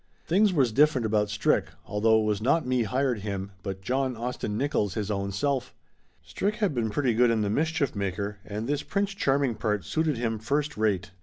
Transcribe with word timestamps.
Things 0.25 0.51
was 0.51 0.71
different 0.71 1.05
about 1.05 1.29
Strick, 1.29 1.67
although 1.85 2.19
it 2.21 2.25
was 2.25 2.41
not 2.41 2.65
me 2.65 2.81
hired 2.81 3.19
him, 3.19 3.51
but 3.61 3.83
John 3.83 4.17
Austin 4.17 4.57
Nickolls 4.57 4.93
his 4.95 5.11
own 5.11 5.31
self. 5.31 5.75
Strick 6.23 6.55
had 6.55 6.73
been 6.73 6.89
pretty 6.89 7.13
good 7.13 7.29
in 7.29 7.41
The 7.41 7.51
Mischief 7.51 7.95
Maker, 7.95 8.39
and 8.43 8.67
this 8.67 8.81
prince 8.81 9.11
charming 9.13 9.53
part 9.53 9.85
suited 9.85 10.17
him 10.17 10.39
first 10.39 10.75
rate. 10.75 11.11